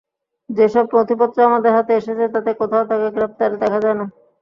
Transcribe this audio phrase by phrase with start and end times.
[0.49, 4.05] যেসব নথিপত্র আমাদের হাতে এসেছে, তাতে কোথাও তাঁকে গ্রেপ্তার দেখা যায় না।